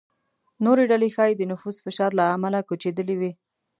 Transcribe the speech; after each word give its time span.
نورې 0.65 0.83
ډلې 0.91 1.09
ښايي 1.15 1.35
د 1.37 1.41
نفوس 1.51 1.77
فشار 1.85 2.11
له 2.19 2.23
امله 2.35 2.59
کوچېدلې 2.67 3.15
وي. 3.21 3.31